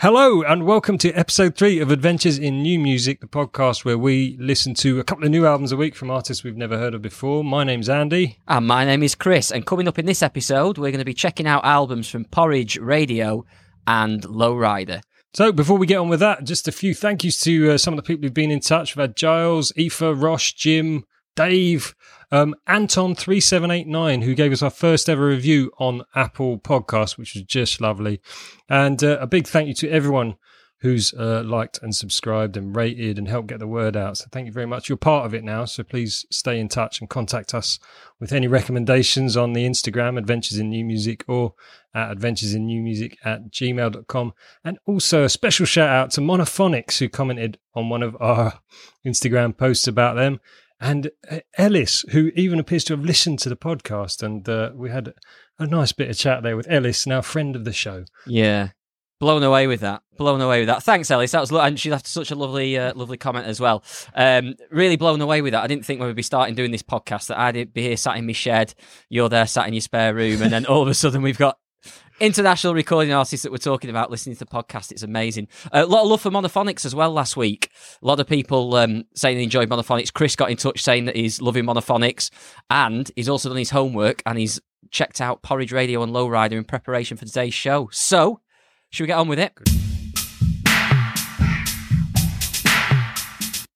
[0.00, 4.34] Hello and welcome to episode three of Adventures in New Music, the podcast where we
[4.40, 7.02] listen to a couple of new albums a week from artists we've never heard of
[7.02, 7.44] before.
[7.44, 8.38] My name's Andy.
[8.48, 9.52] And my name is Chris.
[9.52, 12.78] And coming up in this episode, we're going to be checking out albums from Porridge
[12.78, 13.44] Radio
[13.86, 15.02] and Lowrider.
[15.34, 17.92] So before we get on with that, just a few thank yous to uh, some
[17.92, 18.96] of the people who've been in touch.
[18.96, 21.04] We've had Giles, Aoife, Rosh, Jim,
[21.36, 21.94] Dave,
[22.30, 27.80] um, Anton3789, who gave us our first ever review on Apple Podcast, which was just
[27.80, 28.20] lovely.
[28.68, 30.36] And uh, a big thank you to everyone
[30.80, 34.16] who's uh, liked and subscribed and rated and helped get the word out.
[34.16, 34.88] So thank you very much.
[34.88, 35.66] You're part of it now.
[35.66, 37.78] So please stay in touch and contact us
[38.18, 41.54] with any recommendations on the Instagram, Adventures in New Music, or
[41.94, 44.32] at Adventures in New Music at gmail.com.
[44.64, 48.60] And also a special shout out to Monophonics, who commented on one of our
[49.04, 50.40] Instagram posts about them
[50.80, 54.90] and uh, Ellis, who even appears to have listened to the podcast, and uh, we
[54.90, 55.12] had
[55.58, 58.04] a nice bit of chat there with Ellis, now friend of the show.
[58.26, 58.70] Yeah,
[59.20, 60.02] blown away with that.
[60.16, 60.82] Blown away with that.
[60.82, 61.32] Thanks, Ellis.
[61.32, 63.84] That was and she left such a lovely, uh, lovely comment as well.
[64.14, 65.62] Um, really blown away with that.
[65.62, 68.16] I didn't think when we'd be starting doing this podcast that I'd be here sat
[68.16, 68.74] in my shed,
[69.08, 71.58] you're there sat in your spare room, and then all of a sudden we've got
[72.20, 74.92] international recording artists that we're talking about listening to the podcast.
[74.92, 75.48] It's amazing.
[75.72, 77.70] Uh, a lot of love for Monophonics as well last week.
[78.02, 80.12] A lot of people um, saying they enjoyed Monophonics.
[80.12, 82.30] Chris got in touch saying that he's loving Monophonics
[82.68, 84.60] and he's also done his homework and he's
[84.90, 87.88] checked out Porridge Radio and Lowrider in preparation for today's show.
[87.90, 88.40] So,
[88.90, 89.58] should we get on with it?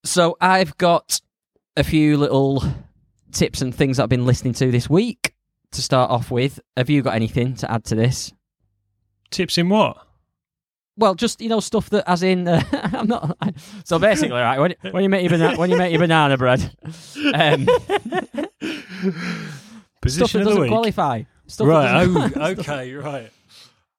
[0.03, 1.19] So, I've got
[1.75, 2.63] a few little
[3.31, 5.34] tips and things I've been listening to this week
[5.75, 6.59] to start off with.
[6.77, 8.33] Have you got anything to add to this?
[9.31, 9.97] Tips in what?
[10.97, 13.37] Well, just you know stuff that, as in, uh, I'm not.
[13.83, 16.71] So basically, right when, when you make your banana, when you make your banana bread,
[17.33, 17.67] um,
[20.01, 20.69] Position stuff that of the doesn't week.
[20.71, 21.23] qualify.
[21.47, 21.91] Stuff Right.
[22.05, 22.93] doesn't- Oh, okay.
[22.93, 23.31] Right.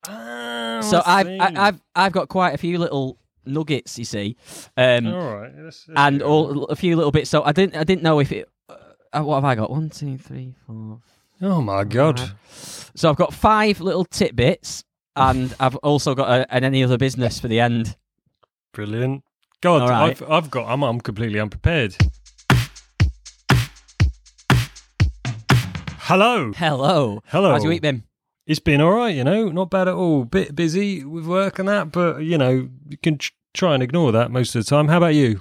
[0.08, 1.28] Ah, So I I've.
[1.56, 4.36] I, I've I've got quite a few little nuggets, you see,
[4.76, 5.52] um, All right.
[5.96, 7.28] And all a few little bits.
[7.30, 8.48] So I didn't I didn't know if it.
[8.68, 9.70] Uh, what have I got?
[9.70, 11.00] One, two, three, four.
[11.42, 12.32] Oh my god.
[12.50, 17.38] So I've got five little tidbits, and I've also got a, an any other business
[17.38, 17.96] for the end.
[18.72, 19.22] Brilliant.
[19.60, 20.10] God, All right.
[20.10, 20.66] I've I've got.
[20.68, 21.94] I'm I'm completely unprepared.
[26.08, 26.52] Hello.
[26.56, 27.50] Hello, Hello.
[27.50, 28.04] How's your week been?
[28.46, 30.24] It's been all right, you know, not bad at all.
[30.24, 33.18] Bit busy with work and that, but you know, you can
[33.54, 34.86] try and ignore that most of the time.
[34.86, 35.40] How about you?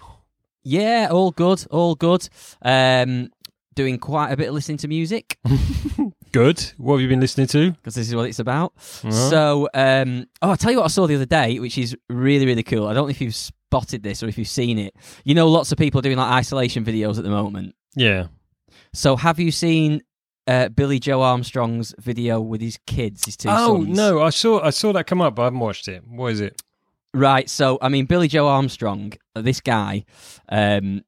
[0.63, 2.27] Yeah, all good, all good.
[2.63, 3.29] Um,
[3.75, 5.37] doing quite a bit of listening to music
[6.31, 6.59] Good.
[6.77, 7.71] What have you been listening to?
[7.71, 8.73] because this is what it's about.
[9.05, 9.13] Right.
[9.13, 12.45] So, um, oh, I'll tell you what I saw the other day, which is really,
[12.45, 12.87] really cool.
[12.87, 14.93] I don't know if you've spotted this or if you've seen it.
[15.23, 17.73] You know, lots of people are doing like isolation videos at the moment.
[17.95, 18.27] Yeah.
[18.93, 20.01] So, have you seen
[20.45, 23.95] uh, Billie Joe Armstrong's video with his kids, his two Oh sons?
[23.95, 26.03] no, I saw I saw that come up, but I haven't watched it.
[26.05, 26.61] What is it?
[27.13, 27.49] Right.
[27.49, 30.03] So, I mean, Billie Joe Armstrong, uh, this guy,
[30.49, 31.01] um,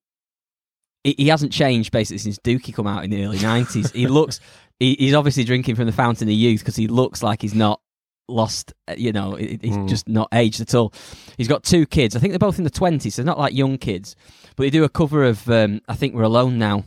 [1.07, 3.91] he, he hasn't changed basically since Dookie come out in the early nineties.
[3.91, 4.39] he looks,
[4.79, 7.81] he, he's obviously drinking from the fountain of youth because he looks like he's not
[8.27, 8.73] lost.
[8.87, 9.87] uh, You know, he's Mm.
[9.89, 10.93] just not aged at all.
[11.37, 12.15] He's got two kids.
[12.15, 14.15] I think they're both in the twenties, so they're not like young kids.
[14.55, 16.83] But they do a cover of um, "I Think We're Alone Now."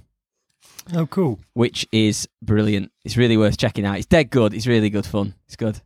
[0.94, 1.38] Oh, cool.
[1.52, 2.90] Which is brilliant.
[3.04, 3.96] It's really worth checking out.
[3.98, 4.52] It's dead good.
[4.54, 5.34] It's really good fun.
[5.46, 5.80] It's good.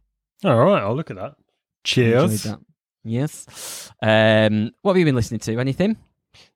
[0.44, 1.34] All right, I'll look at that.
[1.84, 2.44] Cheers.
[2.44, 2.58] that.
[3.04, 3.90] Yes.
[4.02, 5.58] Um, what have you been listening to?
[5.58, 5.96] Anything?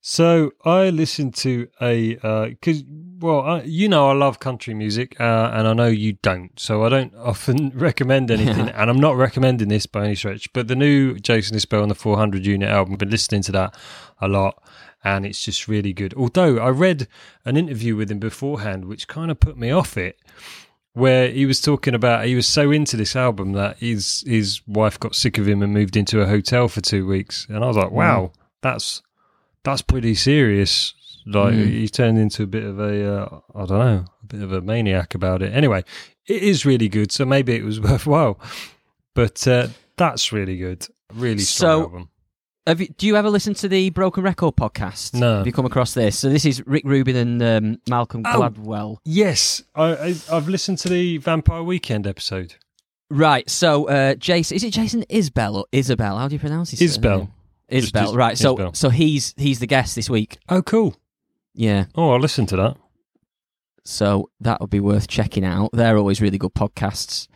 [0.00, 2.14] So I listened to a
[2.48, 2.84] because
[3.20, 6.84] well, I, you know, I love country music, uh, and I know you don't, so
[6.84, 10.52] I don't often recommend anything, and I'm not recommending this by any stretch.
[10.52, 13.76] But the new Jason Isbell and the 400 Unit album, I've been listening to that
[14.20, 14.62] a lot,
[15.02, 16.14] and it's just really good.
[16.14, 17.08] Although I read
[17.44, 20.18] an interview with him beforehand, which kind of put me off it.
[20.94, 24.98] Where he was talking about he was so into this album that his his wife
[24.98, 27.76] got sick of him and moved into a hotel for two weeks, and I was
[27.76, 29.02] like, wow, that's
[29.70, 30.94] that's pretty serious.
[31.26, 31.66] Like Mm.
[31.68, 34.60] he turned into a bit of a, uh, I don't know, a bit of a
[34.62, 35.52] maniac about it.
[35.52, 35.84] Anyway,
[36.26, 38.40] it is really good, so maybe it was worthwhile.
[39.14, 42.08] But uh, that's really good, really strong So- album.
[42.66, 45.14] Have you, do you ever listen to the Broken Record podcast?
[45.14, 45.38] No.
[45.38, 46.18] Have you come across this?
[46.18, 48.30] So this is Rick Rubin and um, Malcolm Oh.
[48.50, 48.96] Gladwell.
[49.06, 52.56] Yes, I, I've listened to the Vampire Weekend episode.
[53.10, 53.48] Right.
[53.48, 56.18] So uh, Jason, is it Jason Isbell or Isabel?
[56.18, 57.30] How do you pronounce his Isbell.
[57.70, 57.92] Isbell.
[58.02, 58.38] Just- right.
[58.38, 60.38] So so he's he's the guest this week.
[60.48, 60.96] Oh, cool.
[61.54, 61.86] Yeah.
[61.94, 62.76] Oh, I'll listen to that.
[63.84, 65.70] So that would be worth checking out.
[65.72, 67.26] They're always really good podcasts.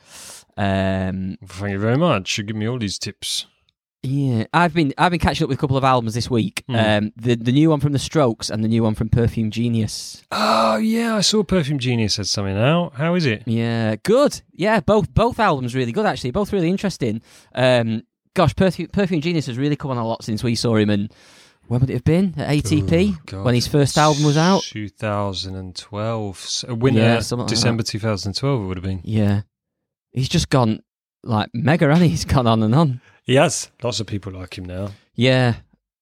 [0.56, 2.36] Um, Thank you very much.
[2.36, 3.46] You give me all these tips.
[4.02, 6.62] yeah, I've been I've been catching up with a couple of albums this week.
[6.68, 6.74] Hmm.
[6.76, 10.22] Um, the the new one from the Strokes and the new one from Perfume Genius.
[10.30, 12.94] Oh yeah, I saw Perfume Genius had something out.
[12.96, 13.44] How is it?
[13.46, 14.42] Yeah, good.
[14.52, 16.32] Yeah, both both albums really good actually.
[16.32, 17.22] Both really interesting.
[17.54, 18.02] Um,
[18.34, 20.90] gosh, Perfume, Perfume Genius has really come on a lot since we saw him.
[20.90, 21.12] And
[21.68, 24.62] when would it have been at ATP Oh, when his first album was out?
[24.62, 26.36] 2012.
[26.38, 29.00] So, winter, Yeah, something like December 2012 it would have been.
[29.04, 29.42] Yeah,
[30.12, 30.82] he's just gone
[31.22, 32.08] like mega, and he?
[32.08, 33.00] he's gone on and on.
[33.24, 33.70] He has.
[33.82, 34.88] Lots of people like him now.
[35.14, 35.54] Yeah,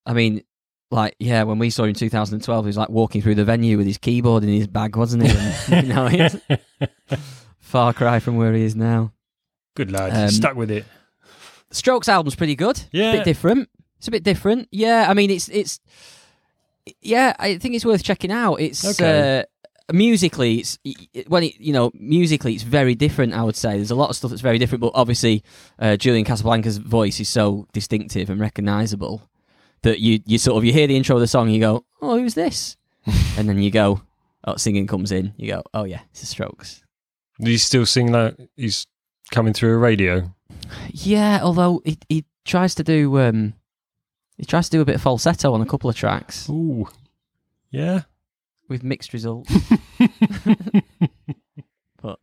[0.06, 0.42] I mean,
[0.90, 3.76] like yeah, when we saw him in 2012, he was like walking through the venue
[3.76, 5.36] with his keyboard in his bag, wasn't he?
[5.36, 6.88] And, you know,
[7.58, 9.12] far cry from where he is now.
[9.76, 10.12] Good lad.
[10.16, 10.84] Um, Stuck with it.
[11.70, 12.76] Strokes album's pretty good.
[12.78, 13.12] It's a Yeah.
[13.16, 13.68] bit different.
[13.98, 14.68] It's a bit different.
[14.72, 15.80] Yeah, I mean, it's it's
[17.02, 18.56] yeah, I think it's worth checking out.
[18.56, 19.40] It's Okay.
[19.40, 20.78] uh, musically, it's
[21.28, 23.34] when it you know musically, it's very different.
[23.34, 25.42] I would say there's a lot of stuff that's very different, but obviously,
[25.78, 29.28] uh, Julian Casablancas' voice is so distinctive and recognizable
[29.82, 32.18] that you you sort of you hear the intro of the song, you go, oh,
[32.18, 32.76] who's this?
[33.38, 34.02] and then you go,
[34.44, 36.82] oh, singing comes in, you go, oh yeah, it's the Strokes.
[37.40, 38.86] Do you still sing like he's
[39.30, 40.34] coming through a radio?
[40.90, 43.54] Yeah, although he he tries to do um
[44.36, 46.88] he tries to do a bit of falsetto on a couple of tracks Ooh.
[47.70, 48.02] Yeah.
[48.68, 49.52] with mixed results.
[52.02, 52.18] but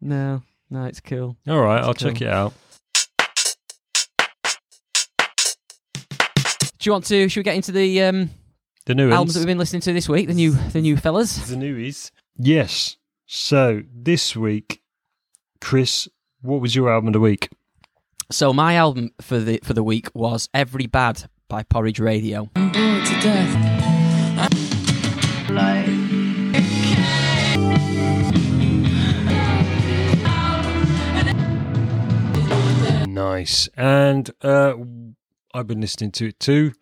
[0.00, 1.36] no, no, it's cool.
[1.48, 2.10] All right, I'll cool.
[2.12, 2.52] check it out.
[6.78, 7.28] Do you want to?
[7.28, 8.30] Should we get into the um,
[8.86, 10.28] The new albums that we've been listening to this week?
[10.28, 11.36] The new, the new fellas.
[11.48, 12.10] The newies.
[12.38, 12.96] Yes.
[13.26, 14.80] So this week,
[15.60, 16.08] Chris,
[16.42, 17.48] what was your album of the week?
[18.30, 22.50] So my album for the for the week was "Every Bad" by Porridge Radio.
[33.08, 33.68] Nice.
[33.76, 34.74] And uh,
[35.52, 36.72] I've been listening to it too.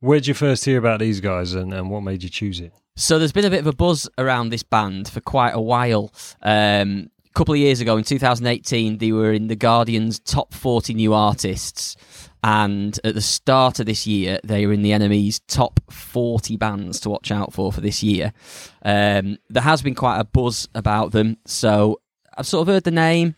[0.00, 2.72] Where'd you first hear about these guys and, and what made you choose it?
[2.96, 6.12] So there's been a bit of a buzz around this band for quite a while.
[6.42, 11.12] Um, couple of years ago, in 2018, they were in the Guardian's top 40 new
[11.12, 11.96] artists,
[12.42, 17.00] and at the start of this year, they were in the NME's top 40 bands
[17.00, 18.32] to watch out for for this year.
[18.84, 22.00] Um, there has been quite a buzz about them, so
[22.36, 23.34] I've sort of heard the name,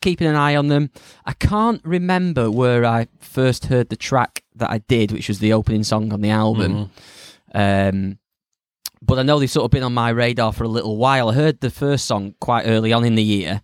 [0.00, 0.90] keeping an eye on them.
[1.24, 5.52] I can't remember where I first heard the track that I did, which was the
[5.52, 6.90] opening song on the album.
[7.54, 8.18] Um,
[9.02, 11.28] but I know they've sort of been on my radar for a little while.
[11.28, 13.62] I heard the first song quite early on in the year,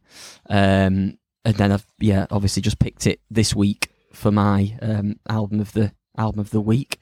[0.49, 5.61] um, and then I've yeah, obviously just picked it this week for my um, album
[5.61, 6.99] of the album of the week.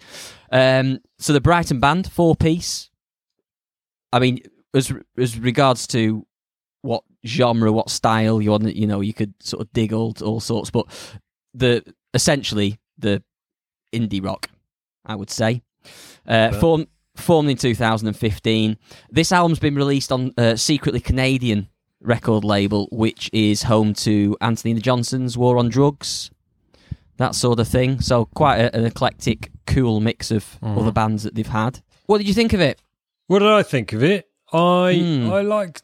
[0.51, 2.91] Um, so the Brighton band, four piece.
[4.13, 4.41] I mean,
[4.75, 6.27] as as regards to
[6.83, 10.41] what genre, what style you want, you know, you could sort of dig all all
[10.41, 10.87] sorts, but
[11.55, 13.23] the essentially the
[13.93, 14.49] indie rock,
[15.05, 15.63] I would say.
[16.27, 16.53] Uh,
[17.17, 18.77] formed in 2015.
[19.11, 21.69] This album's been released on uh, secretly Canadian
[22.01, 26.31] record label, which is home to Anthony the Johnsons, War on Drugs,
[27.19, 28.01] that sort of thing.
[28.01, 30.79] So quite a, an eclectic, cool mix of Mhm.
[30.81, 31.81] other bands that they've had.
[32.07, 32.81] What did you think of it?
[33.29, 34.29] What did I think of it?
[34.53, 35.31] I Hmm.
[35.33, 35.83] I liked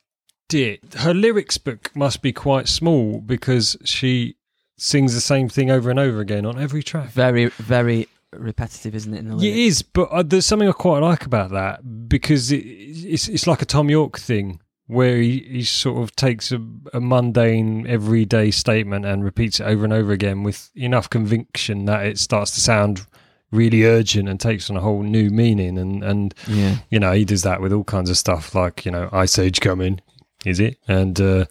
[0.53, 0.95] it.
[0.95, 4.35] Her lyrics book must be quite small because she
[4.77, 7.11] sings the same thing over and over again on every track.
[7.11, 9.19] Very, very repetitive, isn't it?
[9.19, 12.53] In the Yeah, It is, but uh, there's something I quite like about that because
[12.53, 16.57] it, it's it's like a Thom Yorke thing where he, he sort of takes a,
[16.95, 22.07] a mundane, everyday statement and repeats it over and over again with enough conviction that
[22.07, 23.07] it starts to sound
[23.51, 25.77] really urgent and takes on a whole new meaning.
[25.79, 26.77] And and Yeah.
[26.91, 29.61] you know he does that with all kinds of stuff like you know Ice Age
[29.61, 30.01] coming,
[30.45, 30.79] is it?
[30.89, 31.47] And uh,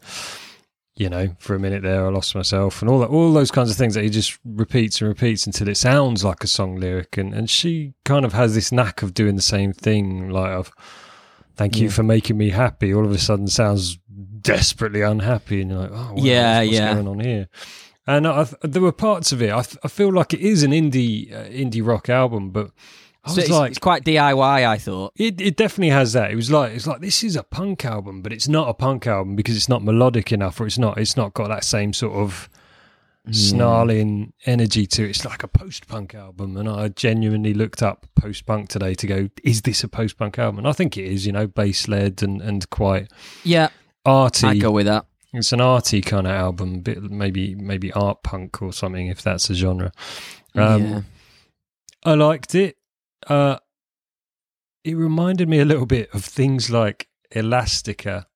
[0.97, 3.69] you know, for a minute there, I lost myself, and all that, all those kinds
[3.69, 7.17] of things that he just repeats and repeats until it sounds like a song lyric.
[7.17, 10.71] And and she kind of has this knack of doing the same thing, like of
[11.55, 11.91] "Thank you Yeah.
[11.91, 13.97] for making me happy." All of a sudden, sounds
[14.41, 16.93] desperately unhappy, and you're like, "Oh, what- Yeah, what's yeah.
[16.95, 17.47] going on here?"
[18.09, 19.51] And I, there were parts of it.
[19.51, 22.71] I, I feel like it is an indie uh, indie rock album, but
[23.27, 25.13] I So was it's, like, it's quite DIY, I thought.
[25.15, 26.31] it, it definitely has that.
[26.31, 29.05] It was like it's like this is a punk album, but it's not a punk
[29.07, 32.13] album because it's not melodic enough, or it's not it's not got that same sort
[32.13, 32.49] of
[33.31, 35.09] snarling energy to it.
[35.09, 39.07] It's like a post punk album, and I genuinely looked up post punk today to
[39.07, 40.59] go, is this a post punk album?
[40.59, 41.25] And I think it is.
[41.25, 43.11] You know, bass led and and quite
[43.43, 43.69] Yeah,
[44.05, 44.47] arty.
[44.47, 45.05] I'd go with that.
[45.33, 49.49] It's an arty kind of album, bit maybe maybe art punk or something if that's
[49.49, 49.91] a genre.
[50.55, 51.01] Um, yeah.
[52.03, 52.76] I liked it.
[53.25, 53.57] Uh,
[54.83, 58.27] it reminded me a little bit of things like Elastica.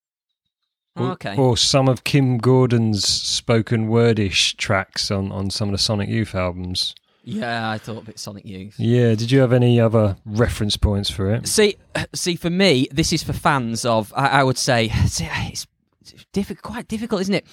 [0.98, 1.38] Or, Okay.
[1.38, 6.36] or some of Kim Gordon's spoken wordish tracks on, on some of the Sonic Youth
[6.36, 6.94] albums.
[7.24, 8.76] Yeah, I thought a bit Sonic Youth.
[8.78, 11.48] Yeah, did you have any other reference points for it?
[11.48, 11.78] See,
[12.14, 14.12] see, for me, this is for fans of.
[14.18, 15.66] I, I would say see, it's,
[16.02, 17.46] it's difficult, quite difficult, isn't it?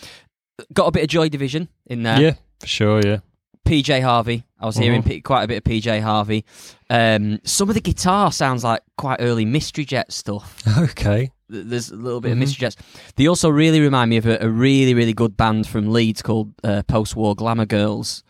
[0.72, 2.20] Got a bit of Joy Division in there.
[2.20, 3.18] yeah, for sure, yeah.
[3.66, 4.42] PJ Harvey.
[4.60, 5.08] I was hearing Mm-hmm.
[5.10, 6.44] P- quite a bit of PJ Harvey.
[6.90, 10.62] Um, some of the guitar sounds like quite early Mystery Jet stuff.
[10.78, 11.30] Okay.
[11.50, 12.32] There's a little bit Mhm.
[12.32, 12.76] of Mystery Jets.
[13.16, 16.52] They also really remind me of a, a really, really good band from Leeds called
[16.62, 18.22] uh, Post War Glamour Girls,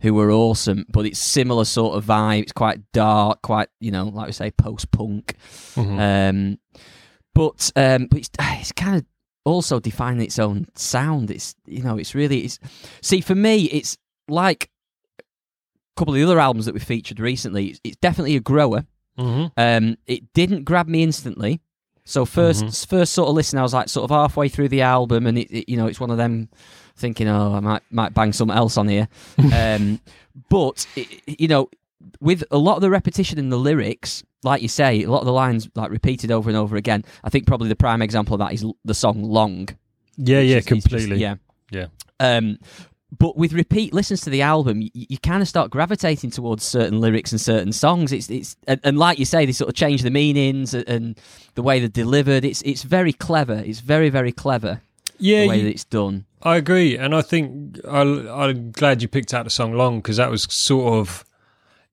[0.00, 0.86] who were awesome.
[0.88, 2.42] But it's similar sort of vibe.
[2.44, 5.34] It's quite dark, quite you know, like we say, post punk.
[5.74, 5.98] Mhm.
[6.30, 6.58] Um,
[7.34, 9.04] but um, but it's, it's kind of
[9.44, 11.30] also defining its own sound.
[11.30, 12.58] It's you know, it's really it's
[13.02, 13.98] see for me, it's
[14.28, 14.70] like
[15.96, 17.68] couple of the other albums that we featured recently.
[17.68, 18.84] It's, it's definitely a grower.
[19.18, 19.52] Mhm.
[19.56, 21.60] Um, it didn't grab me instantly.
[22.04, 25.26] So 1st first sort of listen, I was like sort of halfway through the album,
[25.26, 26.48] and it, it- you know it's one of them
[26.96, 29.06] thinking, oh, I might might bang something else on here.
[29.54, 30.00] um,
[30.48, 31.68] but it, you know,
[32.20, 35.26] with a lot of the repetition in the lyrics, like you say, a lot of
[35.26, 37.04] the lines like repeated over and over again.
[37.22, 39.68] I think probably the prime example of that is the song "Long."
[40.16, 41.18] Yeah, yeah, is- is just- completely.
[41.18, 41.36] yeah,
[41.70, 41.86] Yeah.
[42.18, 42.58] Um,
[43.18, 47.00] but with repeat listens to the album, you, you kind of start gravitating towards certain
[47.00, 48.10] lyrics and certain songs.
[48.12, 51.20] It's it's and, and like you say, they sort of change the meanings and, and
[51.54, 52.44] the way they're delivered.
[52.44, 53.62] It's it's very clever.
[53.64, 54.80] It's very very clever
[55.18, 56.24] Yeah, the way you- that it's done.
[56.44, 60.16] I agree, and I think I, I'm glad you picked out the song "Long" because
[60.16, 61.24] that was sort of.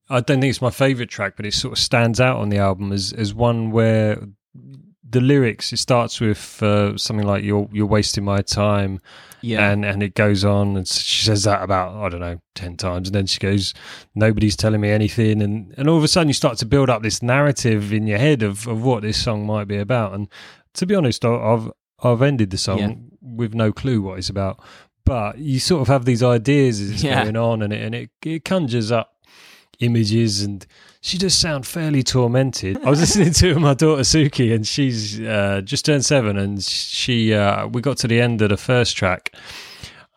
[0.08, 2.58] I don't think it's my favorite track, but it sort of stands out on the
[2.58, 4.18] album as as one where
[5.10, 5.72] the lyrics.
[5.72, 9.00] It starts with uh, something like "You're you're wasting my time,"
[9.42, 12.76] Yeah, and and it goes on, and she says that about I don't know ten
[12.76, 13.74] times, and then she goes,
[14.14, 17.02] "Nobody's telling me anything," and and all of a sudden you start to build up
[17.02, 20.12] this narrative in your head of of what this song might be about.
[20.14, 20.28] And
[20.74, 21.70] to be honest, I've
[22.02, 22.94] I've ended the song Yeah.
[23.36, 24.60] with no clue what it's about,
[25.04, 27.24] but you sort of have these ideas as it's Yeah.
[27.24, 29.16] going on, and it and it, it conjures up
[29.80, 30.66] images and
[31.00, 32.78] she does sound fairly tormented.
[32.84, 37.32] I was listening to my daughter Suki, and she's uh, just turned seven, and she
[37.34, 39.32] uh, we got to the end of the first track,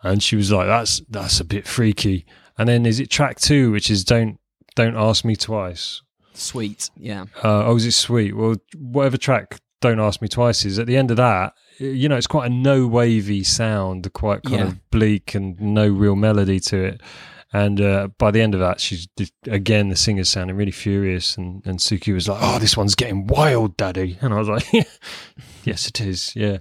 [0.03, 2.25] and she was like, "That's that's a bit freaky."
[2.57, 4.39] And then is it track two, which is "Don't
[4.75, 6.01] Don't Ask Me Twice"?
[6.35, 6.89] sweet.
[6.97, 8.35] Yeah, Uh, oh, is it sweet?
[8.35, 11.53] Well, whatever track "Don't Ask Me Twice" is at the end of that.
[11.79, 14.67] You know, it's quite a no wavy sound, quite kind Yeah.
[14.67, 17.01] of bleak, and no real melody to it.
[17.55, 19.07] And uh, by the end of that, she's
[19.45, 23.27] again the singer's sounding really furious, and, and Suki was like, "Oh, this one's getting
[23.27, 24.65] wild, Daddy," and I was like,
[25.63, 26.57] "Yes, it is, yeah."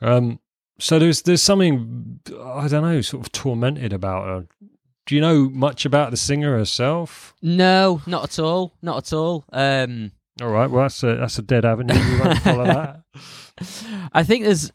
[0.00, 0.40] Um,
[0.78, 4.46] so there's there's something I don't know, sort of tormented about her.
[5.06, 7.34] Do you know much about the singer herself?
[7.42, 9.44] no, not at all, not at all.
[9.52, 11.94] Um, All right, well that's a that's a dead avenue.
[11.94, 13.02] We won't follow that.
[14.14, 14.72] I think there's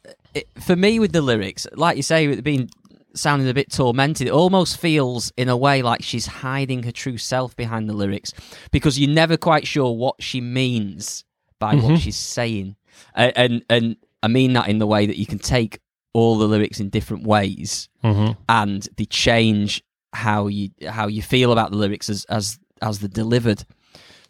[0.59, 2.69] for me with the lyrics, like you say, with it being
[3.15, 7.17] sounding a bit tormented, it almost feels in a way like she's hiding her true
[7.17, 8.31] self behind the lyrics
[8.71, 11.23] because you're never quite sure what she means
[11.59, 11.83] by Mhm.
[11.83, 12.75] what she's saying,
[13.15, 15.79] and, and and I mean that in the way that you can take
[16.13, 18.31] all the lyrics in different ways Mm-hmm.
[18.47, 23.09] and they change how you how you feel about the lyrics as as as they're
[23.09, 23.63] delivered.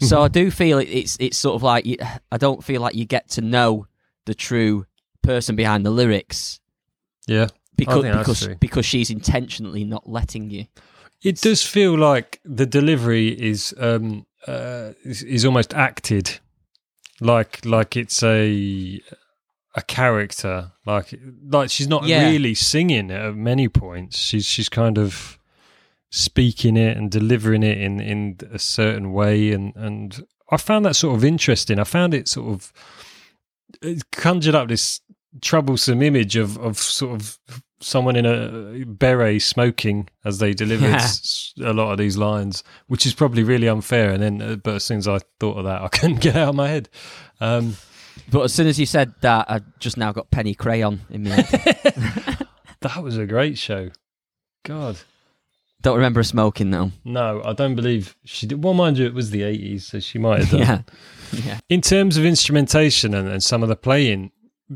[0.01, 1.98] So I do feel it, it's it's sort of like you,
[2.31, 3.86] I don't feel like you get to know
[4.25, 4.86] the true
[5.21, 6.59] person behind the lyrics
[7.27, 7.48] Yeah,
[7.79, 10.65] because because because she's intentionally not letting you.
[11.24, 16.39] it does feel like the delivery is um uh is, is almost acted,
[17.19, 19.01] like like it's a
[19.75, 21.13] a character, like
[21.51, 22.29] like she's not Yeah.
[22.29, 24.17] really singing at many points.
[24.17, 25.38] She's she's kind of
[26.12, 30.95] speaking it and delivering it in in a certain way, and and I found that
[30.95, 31.79] sort of interesting.
[31.79, 32.74] I found it sort of
[33.81, 35.01] it conjured up this
[35.41, 37.38] troublesome image of of sort of
[37.81, 41.71] someone in a beret smoking as they delivered Yeah.
[41.71, 44.12] a lot of these lines, which is probably really unfair.
[44.12, 46.50] And then, uh, but as soon as I thought of that, I couldn't get out
[46.50, 46.89] of my head.
[47.39, 47.77] Um,
[48.31, 51.29] But as soon as you said that, I just now got Penny Crayon in my
[51.41, 52.45] head.
[52.81, 53.89] that was a great show.
[54.65, 54.98] God,
[55.81, 56.91] don't remember her smoking though.
[57.05, 58.62] no, I don't believe she did.
[58.63, 60.59] Well, mind you, it was the eighties, so she might have done.
[60.59, 60.81] Yeah,
[61.45, 61.59] yeah.
[61.69, 64.31] In terms of instrumentation and, and some of the playing,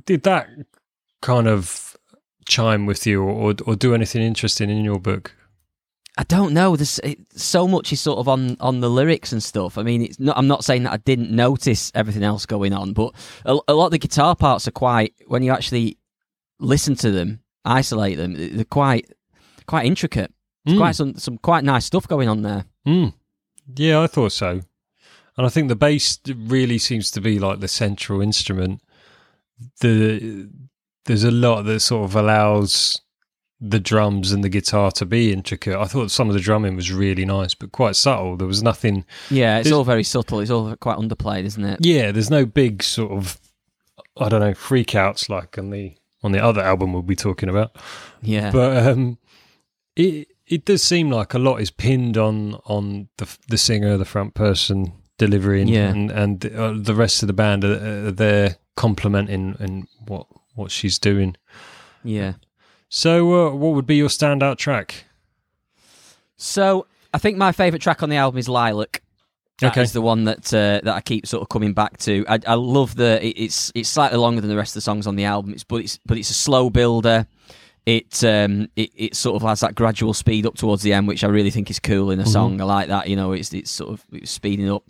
[0.05, 0.47] did that
[1.21, 1.92] kind of
[2.45, 5.35] chime with you, or, or do anything interesting in your book?
[6.17, 6.75] I don't know.
[6.75, 9.77] There's it, so much is sort of on on the lyrics and stuff.
[9.79, 10.37] I mean, it's not.
[10.37, 13.13] I'm not saying that I didn't notice everything else going on, but
[13.45, 15.15] a, a lot of the guitar parts are quite.
[15.25, 15.97] When you actually
[16.59, 19.11] listen to them, isolate them, they're quite
[19.65, 20.31] quite intricate.
[20.65, 20.79] There's Mm.
[20.79, 22.65] quite some some quite nice stuff going on there.
[22.87, 23.13] Mm.
[23.75, 24.61] Yeah, I thought so.
[25.35, 28.81] And I think the bass really seems to be like the central instrument.
[29.81, 30.47] The
[31.05, 32.99] there's a lot that sort of allows
[33.65, 35.75] the drums and the guitar to be intricate.
[35.77, 38.35] I thought some of the drumming was really nice, but quite subtle.
[38.35, 39.05] There was nothing.
[39.29, 40.39] Yeah, it's all very subtle.
[40.41, 41.79] It's all quite underplayed, isn't it?
[41.81, 43.39] Yeah, there's no big sort of
[44.17, 47.75] I don't know freakouts like on the on the other album we'll be talking about.
[48.21, 49.17] Yeah, But um,
[49.95, 54.05] it it does seem like a lot is pinned on on the the singer, the
[54.05, 55.89] front person delivering, Yeah.
[55.89, 60.71] and and uh, the rest of the band are, are there complimenting and what what
[60.71, 61.35] she's doing.
[62.03, 62.33] Yeah.
[62.89, 65.05] So, uh, what would be your standout track?
[66.37, 69.01] So I think my favourite track on the album is Lilac.
[69.59, 69.93] That is Okay.
[69.93, 72.25] the one that uh, that I keep sort of coming back to.
[72.27, 75.07] I, I love the it, it's it's slightly longer than the rest of the songs
[75.07, 75.53] on the album.
[75.53, 77.27] It's but it's but it's a slow builder.
[77.85, 81.23] It um it, it sort of has that gradual speed up towards the end, which
[81.23, 82.59] I really think is cool in a song.
[82.61, 83.07] I like that.
[83.09, 84.83] You know, it's it's sort of it's speeding up.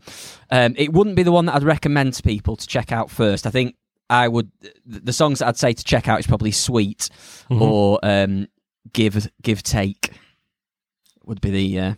[0.49, 3.45] Um, it wouldn't be the one that I'd recommend to people to check out first.
[3.45, 3.75] I think
[4.09, 4.51] I would
[4.85, 7.09] the songs that I'd say to check out is probably Sweet
[7.49, 7.61] Mhm.
[7.61, 8.47] or um,
[8.91, 10.11] Give Give Take
[11.25, 11.93] would be the uh,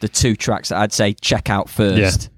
[0.00, 2.30] the two tracks that I'd say check out first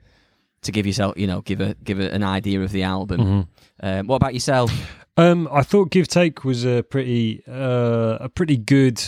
[0.63, 3.21] to give yourself you know give a give a, an idea of the album.
[3.21, 3.47] Mhm.
[3.83, 4.71] Um, what about yourself?
[5.17, 9.01] Um, I thought Give Take was a pretty uh, a pretty good.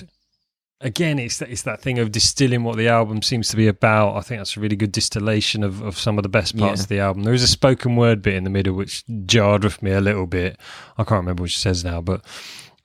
[0.83, 4.17] Again, it's that, it's that thing of distilling what the album seems to be about.
[4.17, 6.83] I think that's a really good distillation of, of some of the best parts Yeah.
[6.85, 7.23] of the album.
[7.23, 10.27] There is a spoken word bit in the middle which jarred with me a little
[10.27, 10.59] bit.
[10.99, 12.25] I can't remember what she says now, but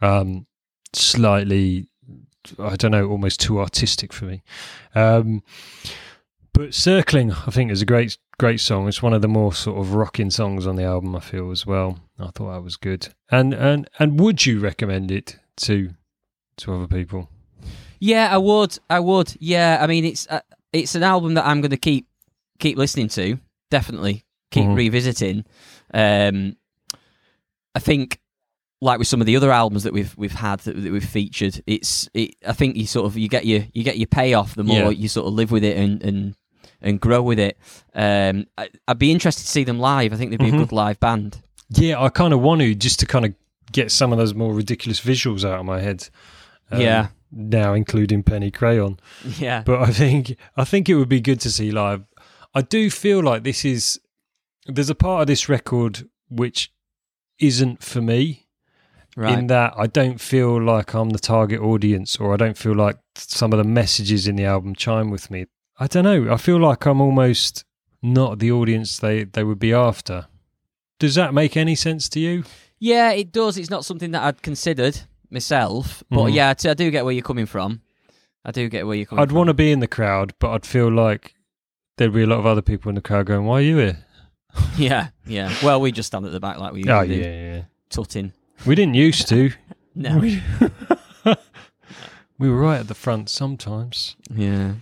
[0.01, 0.45] um,
[0.93, 1.87] slightly,
[2.59, 4.43] I don't know, almost too artistic for me.
[4.95, 5.41] Um,
[6.53, 8.87] but Circling, I think, is a great great song.
[8.87, 11.15] It's one of the more sort of rocking songs on the album.
[11.15, 11.99] I feel as well.
[12.19, 13.09] I thought that was good.
[13.31, 15.91] And and and would you recommend it to
[16.57, 17.29] to other people?
[17.99, 18.77] Yeah, I would.
[18.89, 19.35] I would.
[19.39, 20.41] Yeah, I mean it's uh,
[20.73, 22.07] it's an album that I'm going to keep
[22.59, 23.37] keep listening to.
[23.71, 24.75] Definitely keep Mhm.
[24.75, 25.45] revisiting.
[25.93, 26.55] Um,
[27.75, 28.19] I think,
[28.81, 31.61] like with some of the other albums that we've we've had that, that we've featured,
[31.67, 32.35] it's it.
[32.45, 34.89] I think you sort of you get your you get your payoff the more Yeah.
[34.89, 36.35] you sort of live with it and and
[36.81, 37.57] and grow with it.
[37.95, 40.13] Um, I, I'd be interested to see them live.
[40.13, 40.55] I think they'd be Mhm.
[40.55, 41.41] a good live band.
[41.69, 43.33] Yeah, I kind of want to just to kind of
[43.71, 46.07] get some of those more ridiculous visuals out of my head.
[46.71, 47.07] Um, Yeah.
[47.31, 48.99] Now, including Penny Crayon.
[49.37, 52.05] Yeah, but I think I think it would be good to see live.
[52.53, 53.99] I do feel like this is
[54.65, 56.73] there's a part of this record which
[57.39, 58.47] isn't for me
[59.15, 59.37] right.
[59.37, 62.97] in that I don't feel like I'm the target audience or I don't feel like
[63.15, 65.45] some of the messages in the album chime with me.
[65.79, 66.31] I don't know.
[66.31, 67.65] I feel like I'm almost
[68.01, 70.27] not the audience they they would be after.
[70.99, 72.43] Does that make any sense to you?
[72.79, 73.57] Yeah, it does.
[73.57, 76.33] It's not something that I'd considered myself, but Mhm.
[76.33, 77.81] yeah, I t- I do get where you're coming from.
[78.45, 79.37] I do get where you're coming I'd from.
[79.37, 81.33] want to be in the crowd, but I'd feel like
[81.97, 84.05] there'd be a lot of other people in the crowd going, "Why are you here?"
[84.77, 85.53] Yeah, yeah.
[85.63, 87.61] Well, we just stand at the back like we usually Oh do, yeah, yeah.
[87.89, 88.33] tutting.
[88.65, 89.51] We didn't used to.
[89.99, 90.19] No.
[90.19, 90.43] We,
[92.37, 94.15] we were right at the front sometimes.
[94.33, 94.73] yeah.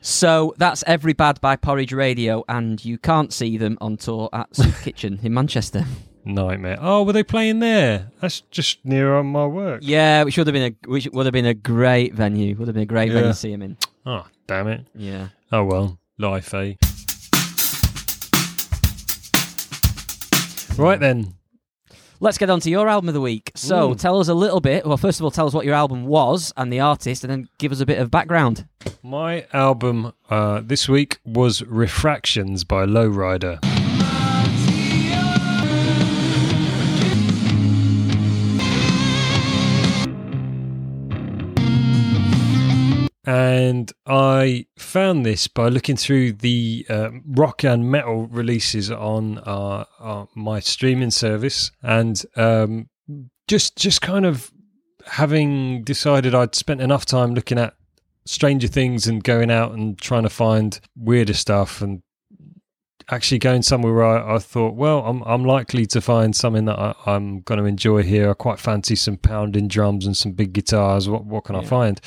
[0.00, 4.54] So that's Every Bad by Porridge Radio, and you can't see them on tour at
[4.54, 5.84] Soup Kitchen in Manchester.
[6.26, 6.76] Nightmare.
[6.80, 8.10] Oh, were they playing there?
[8.20, 9.80] That's just near on my work.
[9.82, 12.56] Yeah, which would have been a which would have been a great venue.
[12.56, 13.32] Would have been a great venue Yeah.
[13.32, 13.76] to see him in.
[14.04, 14.86] Oh, damn it.
[14.94, 15.28] Yeah.
[15.52, 16.74] Oh well, life, eh?
[20.76, 21.34] Right then.
[22.18, 23.52] Let's get on to your album of the week.
[23.54, 24.86] So tell us a little bit.
[24.86, 27.48] Well, first of all, tell us what your album was and the artist, and then
[27.58, 28.66] give us a bit of background.
[29.02, 33.58] My album uh, this week was Refractions by Lowrider.
[43.26, 49.84] And I found this by looking through the uh, rock and metal releases on uh,
[49.98, 52.88] uh, my streaming service, and um,
[53.48, 54.52] just just kind of
[55.06, 57.74] having decided I'd spent enough time looking at
[58.26, 62.02] Stranger Things and going out and trying to find weirder stuff and
[63.08, 66.78] actually going somewhere where I, I thought, well, I'm I'm likely to find something that
[66.78, 68.30] I, I'm going to enjoy here.
[68.30, 71.08] I quite fancy some pounding drums and some big guitars.
[71.08, 72.00] What what can I find?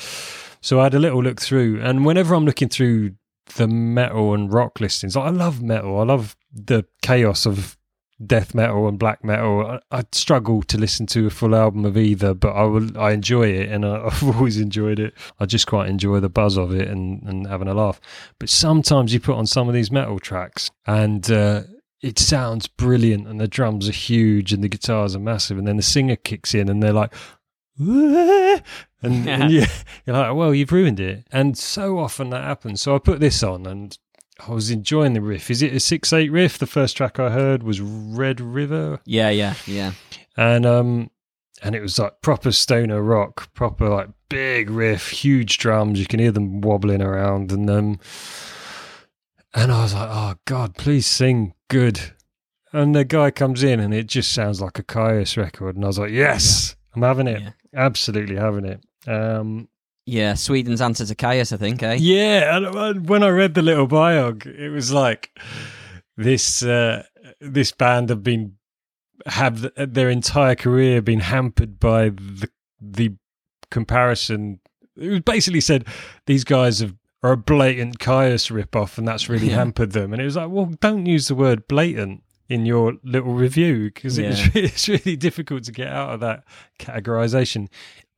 [0.60, 3.12] So I had a little look through, and whenever I'm looking through
[3.56, 5.98] the metal and rock listings, I love metal.
[5.98, 7.76] I love the chaos of
[8.24, 9.80] death metal and black metal.
[9.90, 12.96] I, I struggle to listen to a full album of either, but I will.
[12.98, 15.14] I enjoy it, and I, I've always enjoyed it.
[15.38, 18.00] I just quite enjoy the buzz of it and, and having a laugh.
[18.38, 21.62] But sometimes you put on some of these metal tracks, and uh,
[22.02, 25.76] it sounds brilliant, and the drums are huge, and the guitars are massive, and then
[25.76, 27.14] the singer kicks in, and they're like.
[29.02, 29.66] And, and yeah,
[30.06, 31.26] you're like, well, you've ruined it.
[31.32, 32.80] And so often that happens.
[32.82, 33.96] So I put this on and
[34.46, 35.50] I was enjoying the riff.
[35.50, 36.58] Is it a six eight riff?
[36.58, 39.92] The first track I heard was Red River, Yeah, yeah, yeah.
[40.36, 41.10] and um,
[41.62, 46.00] and it was like proper stoner rock, proper like big riff, huge drums.
[46.00, 48.00] You can hear them wobbling around, and um,
[49.54, 52.00] and I was like, oh god, please sing good.
[52.72, 55.88] And the guy comes in, and it just sounds like a Kyuss record, and I
[55.88, 57.50] was like, yes, I'm having it, Yeah.
[57.74, 58.80] absolutely having it.
[59.06, 59.68] Um,
[60.06, 61.96] Yeah, Sweden's answer to Kyuss, I think, eh?
[62.00, 65.30] Yeah, and when I read the little biog, it was like
[66.16, 67.04] this uh,
[67.40, 68.56] this band have been
[69.26, 72.48] have their entire career been hampered by the
[72.80, 73.14] the
[73.70, 74.60] comparison.
[74.96, 75.86] It was basically said
[76.26, 79.56] these guys have, are a blatant Kyuss ripoff, and that's really Yeah.
[79.56, 80.12] hampered them.
[80.12, 84.18] And it was like, well, don't use the word blatant in your little review because
[84.18, 84.30] Yeah.
[84.32, 86.44] it's, it's really difficult to get out of that
[86.78, 87.68] categorization.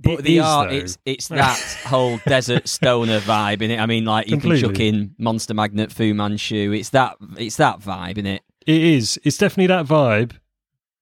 [0.01, 0.75] But It is, are though.
[0.75, 3.79] it's it's that whole desert stoner vibe in it.
[3.79, 6.73] I mean, like you can chuck in Monster Magnet, Fu Manchu.
[6.73, 8.43] It's that it's that vibe in it.
[8.67, 9.21] It is.
[9.23, 10.33] It's definitely that vibe,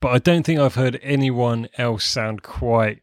[0.01, 3.01] but I don't think I've heard anyone else sound quite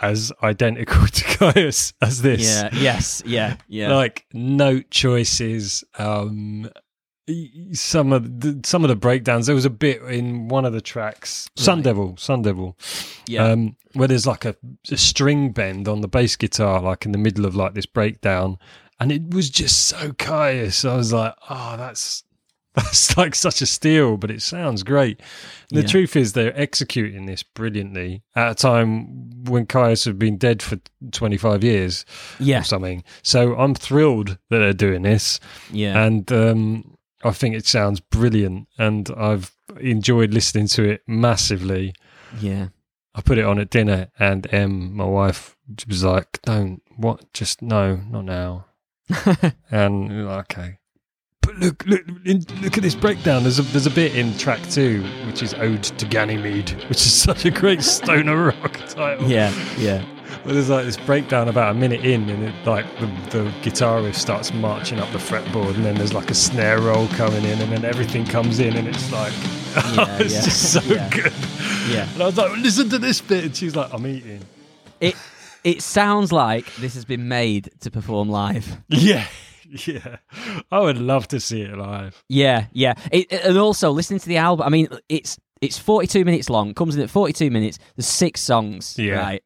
[0.00, 2.40] as identical to Kyuss as this.
[2.42, 2.70] Yeah.
[2.72, 3.22] Yes.
[3.26, 3.56] Yeah.
[3.68, 3.94] Yeah.
[3.94, 6.70] Like note choices, um
[7.72, 9.46] some of the, some of the breakdowns.
[9.46, 11.84] There was a bit in one of the tracks, Sun Right.
[11.84, 12.76] Devil, Sun Devil,
[13.26, 13.44] yeah.
[13.46, 14.56] um, where there's like a,
[14.90, 18.58] a string bend on the bass guitar, like in the middle of like this breakdown,
[19.00, 20.88] and it was just so Kyuss.
[20.88, 22.24] I was like, oh, that's
[22.74, 25.20] that's like such a steal, but it sounds great.
[25.70, 30.62] The truth is, they're executing this brilliantly at a time when Kyuss had been dead
[30.62, 30.78] for
[31.12, 32.06] 25 years
[32.38, 32.60] yeah.
[32.60, 33.04] or something.
[33.22, 35.38] So I'm thrilled that they're doing this,
[35.70, 36.02] Yeah.
[36.02, 36.91] and um,
[37.24, 41.94] I think it sounds brilliant, and I've enjoyed listening to it massively.
[42.40, 42.68] Yeah.
[43.14, 45.56] I put it on at dinner, and Em, my wife,
[45.86, 47.32] was like, "Don't what?
[47.32, 48.66] Just no, not now."
[49.70, 50.78] and like, okay.
[51.42, 53.42] But look, look, look at this breakdown.
[53.42, 57.12] There's a there's a bit in track two which is "Ode to Ganymede," which is
[57.12, 59.28] such a great stoner rock title.
[59.28, 59.52] Yeah.
[59.76, 60.04] Yeah.
[60.44, 64.02] But there's like this breakdown about a minute in, and it, like the, the guitar
[64.02, 67.60] riff starts marching up the fretboard, and then there's like a snare roll coming in,
[67.60, 69.32] and then everything comes in, and it's like,
[69.96, 71.08] Yeah, it's yeah, just so yeah.
[71.10, 71.32] good.
[71.88, 72.08] Yeah.
[72.14, 74.40] And I was like, listen to this bit, and she's like, I'm eating.
[75.00, 75.16] It
[75.64, 78.78] it sounds like this has been made to perform live.
[78.88, 79.26] Yeah,
[79.86, 80.16] yeah.
[80.70, 82.22] I would love to see it live.
[82.28, 82.94] Yeah, yeah.
[83.10, 84.66] It, it- and also listening to the album.
[84.66, 86.74] I mean, it's it's 42 minutes long.
[86.74, 87.78] Comes in at 42 minutes.
[87.96, 88.98] There's six songs.
[88.98, 89.14] Yeah.
[89.20, 89.42] Right.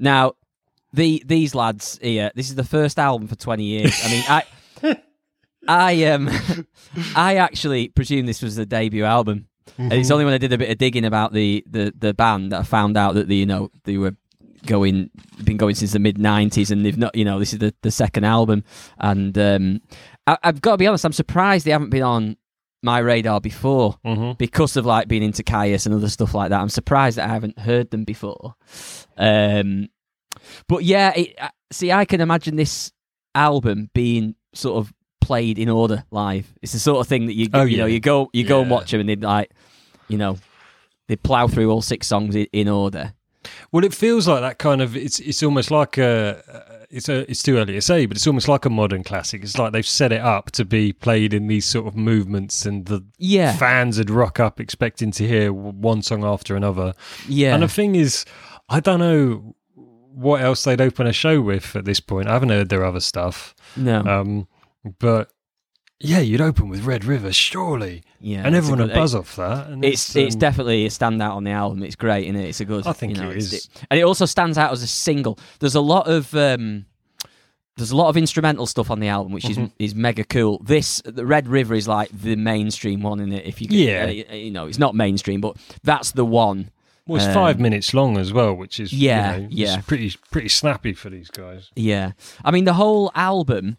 [0.00, 0.32] Now,
[0.92, 2.32] the these lads here.
[2.34, 3.94] This is the first album for 20 years.
[4.04, 5.00] I mean, I
[5.68, 6.28] I um
[7.14, 9.46] I actually presume this was the debut album.
[9.78, 12.52] And it's only when I did a bit of digging about the, the, the band
[12.52, 14.16] that I found out that the you know they were
[14.66, 15.10] going
[15.42, 17.90] been going since the mid '90s and they've not you know this is the, the
[17.90, 18.62] second album
[18.98, 19.80] and um,
[20.26, 22.36] I, I've got to be honest I'm surprised they haven't been on
[22.82, 24.32] my radar before Mm-hmm.
[24.38, 26.60] because of like being into Kyuss and other stuff like that.
[26.60, 28.54] I'm surprised that I haven't heard them before.
[29.16, 29.88] Um,
[30.68, 31.36] but yeah, it,
[31.72, 32.92] see, I can imagine this
[33.34, 36.52] album being sort of played in order live.
[36.62, 38.70] It's the sort of thing that you Oh, you know you go you go and
[38.70, 39.50] watch them and they like
[40.08, 40.38] you know
[41.08, 43.12] they plow through all six songs in, in order.
[43.72, 44.96] Well, it feels like that kind of.
[44.96, 46.84] It's it's almost like a.
[46.90, 47.30] It's a.
[47.30, 49.42] It's too early to say, but it's almost like a modern classic.
[49.42, 52.86] It's like they've set it up to be played in these sort of movements, and
[52.86, 56.94] the Yeah, fans would rock up expecting to hear one song after another.
[57.28, 58.24] yeah, And the thing is,
[58.68, 59.54] I don't know
[60.12, 62.28] what else they'd open a show with at this point.
[62.28, 64.48] I haven't heard their other stuff, no, um,
[64.98, 65.30] but
[66.00, 69.68] yeah, you'd open with Red River, surely, yeah, and it's everyone would buzz off that.
[69.68, 71.82] And It's it's um, definitely a standout on the album.
[71.82, 72.48] It's great, and it?
[72.48, 72.86] it's a good.
[72.86, 73.68] I think you know, it's- is.
[73.90, 75.38] and it also stands out as a single.
[75.58, 76.86] There's a lot of um,
[77.76, 79.64] there's a lot of instrumental stuff on the album, which Mhm.
[79.78, 80.60] is is mega cool.
[80.64, 83.46] This the Red River is like the mainstream one in it.
[83.46, 84.04] If you Yeah.
[84.30, 86.70] uh, you know, it's not mainstream, but that's the one.
[87.06, 89.80] Well, it's Um, five minutes long as well, which is Yeah, you know, yeah.
[89.86, 91.70] pretty pretty snappy for these guys.
[91.74, 92.12] Yeah,
[92.44, 93.78] I mean the whole album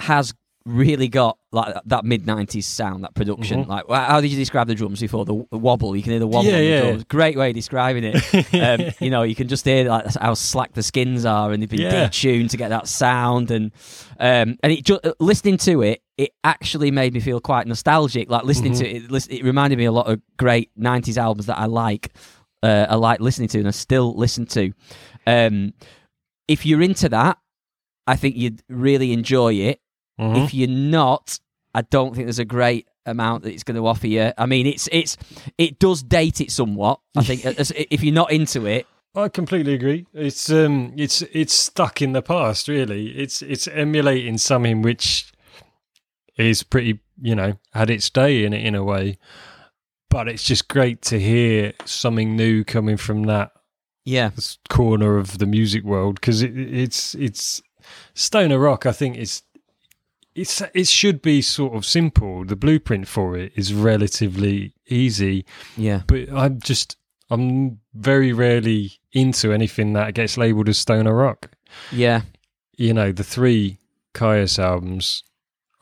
[0.00, 0.32] has
[0.66, 3.64] really got like that mid '90s sound, that production.
[3.64, 3.68] Mhm.
[3.68, 5.24] Like, how did you describe the drums before?
[5.24, 6.48] The, the wobble, you can hear the wobble.
[6.50, 6.80] Yeah, yeah.
[6.82, 7.04] drums.
[7.04, 8.54] Great way of describing it.
[8.54, 11.70] um, you know, you can just hear like how slack the skins are, and they've
[11.70, 12.08] been Yeah.
[12.08, 13.50] detuned to get that sound.
[13.50, 13.72] And
[14.20, 18.28] um, and it ju- listening to it, it actually made me feel quite nostalgic.
[18.30, 18.78] Like listening Mhm.
[19.10, 22.12] to it, it reminded me a lot of great '90s albums that I like.
[22.62, 24.72] Uh, I like listening to, and I still listen to.
[25.26, 25.72] Um,
[26.48, 27.38] if you're into that,
[28.06, 29.80] I think you'd really enjoy it.
[30.18, 30.44] Mhm.
[30.44, 31.38] If you're not,
[31.74, 34.32] I don't think there's a great amount that it's going to offer you.
[34.36, 35.16] I mean, it's it's
[35.56, 37.00] it does date it somewhat.
[37.16, 37.44] I think
[37.90, 40.06] if you're not into it, I completely agree.
[40.12, 42.68] It's um, it's it's stuck in the past.
[42.68, 45.32] Really, it's it's emulating something which
[46.36, 49.18] is pretty, you know, had its day in it in a way.
[50.10, 53.52] But it's just great to hear something new coming from that
[54.04, 54.30] yeah,
[54.70, 57.60] corner of the music world because it, it's it's
[58.14, 58.86] stoner rock.
[58.86, 59.42] I think it's
[60.40, 62.44] it's it should be sort of simple.
[62.44, 65.44] The blueprint for it is relatively easy,
[65.76, 66.96] yeah, but I'm just
[67.30, 71.50] I'm very rarely into anything that gets labelled as stoner rock.
[71.92, 72.22] yeah,
[72.76, 73.78] you know, the three
[74.14, 75.22] Kyuss albums,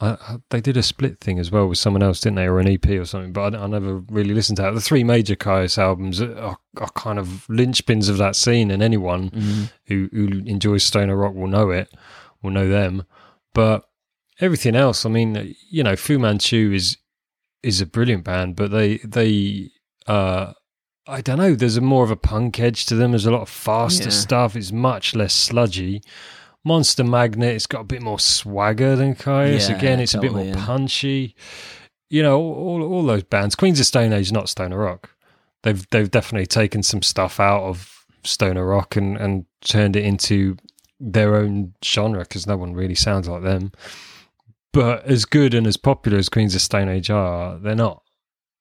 [0.00, 2.58] I, I, they did a split thing as well with someone else, didn't they, or
[2.58, 3.32] an EP or something?
[3.32, 4.74] But I, I never really listened to that.
[4.74, 9.30] The three major Kyuss albums are, are kind of linchpins of that scene, and anyone
[9.30, 9.70] Mhm.
[9.86, 11.88] who, who enjoys stoner rock will know it,
[12.42, 13.04] will know them.
[13.54, 13.84] But
[14.40, 16.96] everything else, I mean, you know, Fu Manchu is
[17.62, 19.70] is a brilliant band, but they they
[20.06, 20.52] uh
[21.08, 23.12] I don't know, there's a more of a punk edge to them.
[23.12, 24.10] There's a lot of faster Yeah.
[24.10, 24.56] stuff.
[24.56, 26.02] It's much less sludgy.
[26.64, 29.68] Monster Magnet, it's got a bit more swagger than Kyuss.
[29.68, 30.64] Yeah, Again, it's a bit more yeah.
[30.66, 31.36] punchy.
[32.10, 33.54] You know, all all those bands.
[33.54, 35.10] Queens of Stone Age, not stoner rock.
[35.62, 40.56] They've they've definitely taken some stuff out of stoner rock and and turned it into
[40.98, 43.70] their own genre because no one really sounds like them.
[44.76, 48.02] But as good and as popular as Queens of Stone Age are, they're not.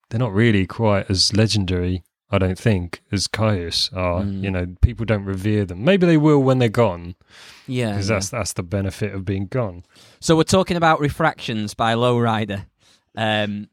[0.08, 4.22] They're not really quite as legendary, I don't think, as Kyuss are.
[4.22, 4.42] Mm.
[4.42, 5.84] You know, people don't revere them.
[5.84, 7.16] Maybe they will when they're gone,
[7.66, 7.90] Yeah.
[7.90, 8.16] because yeah.
[8.16, 9.84] that's that's the benefit of being gone.
[10.20, 12.64] So we're talking about Refractions by Lowrider.
[13.16, 13.68] Um,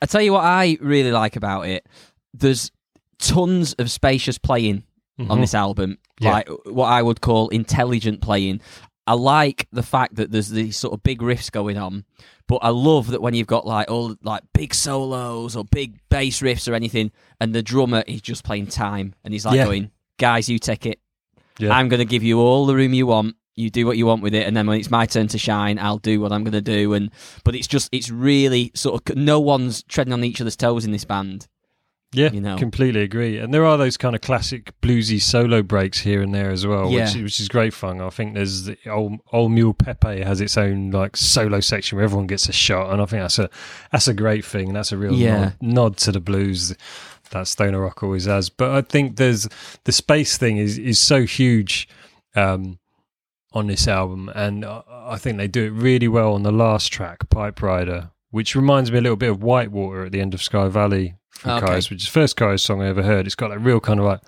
[0.00, 1.86] I tell you what I really like about it.
[2.32, 2.70] There's
[3.18, 4.84] tons of spacious playing
[5.18, 5.40] on Mhm.
[5.42, 6.32] this album, Yeah.
[6.32, 8.60] like what I would call intelligent playing.
[9.06, 12.04] I like the fact that there's these sort of big riffs going on,
[12.46, 16.40] but I love that when you've got like all like big solos or big bass
[16.40, 17.10] riffs or anything,
[17.40, 19.64] and the drummer is just playing time, and he's like Yeah.
[19.64, 21.00] going, "Guys, you take it.
[21.58, 21.74] Yeah.
[21.76, 23.36] I'm going to give you all the room you want.
[23.54, 25.78] You do what you want with it, and then when it's my turn to shine,
[25.78, 27.10] I'll do what I'm going to do." And
[27.44, 30.92] but it's just it's really sort of no one's treading on each other's toes in
[30.92, 31.48] this band.
[32.14, 32.56] Yeah, you know.
[32.58, 33.38] completely agree.
[33.38, 36.90] And there are those kind of classic bluesy solo breaks here and there as well,
[36.90, 37.06] Yeah.
[37.06, 38.00] which which is great fun.
[38.00, 42.04] I think there's the old old Mule Pepe has its own like solo section where
[42.04, 43.48] everyone gets a shot, and I think that's a
[43.90, 44.72] that's a great thing.
[44.74, 45.38] That's a real Yeah.
[45.40, 46.74] nod, nod to the blues
[47.30, 48.50] that stoner rock always has.
[48.50, 49.48] But I think there's
[49.84, 51.88] the space thing is is so huge.
[52.34, 52.78] Um,
[53.54, 56.90] on this album, and I I think they do it really well on the last
[56.90, 60.42] track, Pipe Rider, which reminds me a little bit of Whitewater at the end of
[60.42, 61.66] Sky Valley from Okay.
[61.74, 63.26] Kyuss, which is the first Kyuss song I ever heard.
[63.26, 64.20] It's got that real kind of like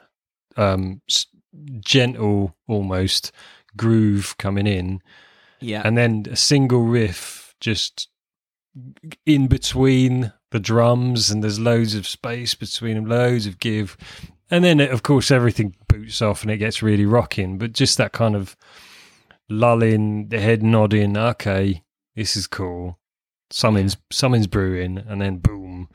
[0.57, 1.27] um, s-
[1.81, 3.31] gentle, almost
[3.77, 5.01] groove coming in,
[5.61, 8.09] Yeah, and then a single riff just
[9.27, 13.97] in between the drums, and there's loads of space between them, loads of give,
[14.51, 17.59] and then of course everything boots off and it gets really rocking.
[17.59, 18.57] But just that kind of
[19.49, 21.83] lulling, the head nodding, okay,
[22.17, 22.99] this is cool.
[23.51, 25.89] Something's something's brewing, and then boom.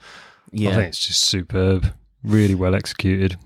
[0.53, 0.75] I yeah.
[0.75, 1.85] think it's just superb,
[2.23, 3.37] really well executed.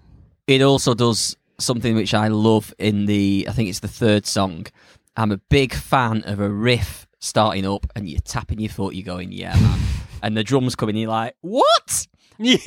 [0.48, 4.66] it also does something which I love in the I think it's the third song.
[5.16, 9.06] I'm a big fan of a riff starting up and you're tapping your foot, you're
[9.06, 9.80] going, Yeah, man.
[10.24, 12.08] and the drums come in, you're like, What?
[12.40, 12.58] Yeah,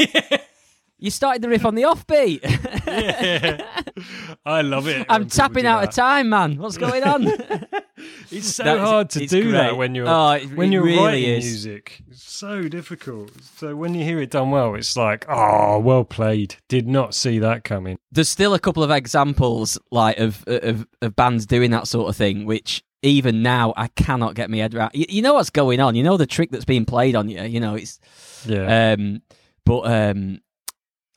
[0.98, 2.40] You started the riff on the offbeat.
[2.86, 3.82] yeah.
[4.46, 5.04] I love it.
[5.10, 5.88] I'm tapping out that.
[5.90, 6.56] of time, man.
[6.56, 7.26] What's going on?
[8.30, 10.98] It's so That's- hard to do that when you're Oh, it- when it you're really
[11.02, 11.44] writing is.
[11.44, 12.02] music.
[12.10, 13.30] It's so difficult.
[13.56, 16.56] So when you hear it done well, it's like, oh, well played.
[16.68, 17.98] Did not see that coming.
[18.12, 22.16] There's still a couple of examples like of, of of bands doing that sort of
[22.16, 24.90] thing, which even now I cannot get my head around.
[24.92, 25.94] You, you know what's going on.
[25.94, 27.42] You know the trick that's being played on you.
[27.44, 27.98] You know it's
[28.44, 28.92] Yeah.
[28.92, 29.22] Um,
[29.64, 30.40] but um,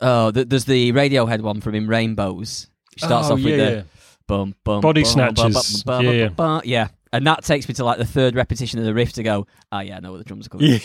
[0.01, 2.69] oh, th- there's the Radiohead one from In Rainbows.
[2.97, 3.81] It starts Oh, off with yeah, the yeah.
[4.27, 6.27] bum bum Body bum, bum, bum, bum, Yeah, yeah.
[6.29, 6.87] bum, yeah.
[7.11, 9.47] And that takes me to like the third repetition of the riff to go.
[9.71, 10.67] Oh yeah, I know what the drums are coming.
[10.73, 10.79] Yeah.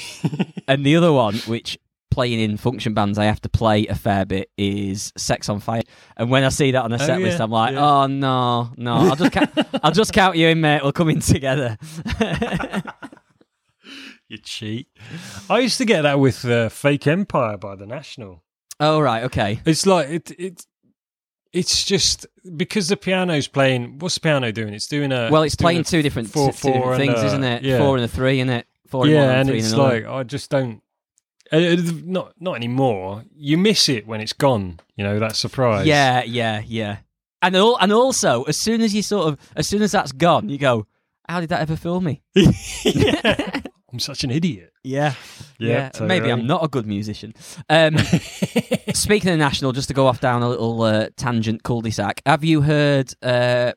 [0.68, 1.78] And the other one, which
[2.10, 5.82] playing in function bands I have to play a fair bit, is Sex on Fire.
[6.16, 7.84] And when I see that on the Oh, set list, I'm like, yeah.
[7.86, 10.80] oh no, no, I'll just ca- I'll just count you in, mate.
[10.82, 11.76] We'll come in together.
[14.28, 14.88] you cheat.
[15.50, 18.42] I used to get that with uh, Fake Empire by The National.
[18.80, 19.60] Oh right, okay.
[19.64, 20.66] It's like it it
[21.52, 23.98] it's just because the piano's playing.
[24.00, 24.74] What's the piano doing?
[24.74, 27.62] It's doing a Well, it's playing two different, four, different four things, a- isn't it?
[27.62, 27.78] Yeah.
[27.78, 28.66] Four and a three, isn't it?
[28.88, 30.00] Four yeah, one and three it's another.
[30.02, 30.82] like I just don't.
[31.52, 33.24] uh, uh, Not not anymore.
[33.36, 34.80] You miss it when it's gone.
[34.96, 35.86] You know that surprise.
[35.86, 36.98] Yeah, yeah, yeah.
[37.42, 40.48] And al- and also, as soon as you sort of, as soon as that's gone,
[40.48, 40.86] you go,
[41.28, 42.22] "How did that ever fool me?"
[42.84, 43.60] Yeah.
[43.94, 44.72] I'm such an idiot.
[44.82, 45.14] Yeah,
[45.56, 47.32] Yeah, Maybe I'm not a good musician.
[47.70, 47.96] Um,
[48.92, 52.20] speaking of national, just to go off down a little uh, tangent cul-de-sac.
[52.26, 53.70] Have you heard uh,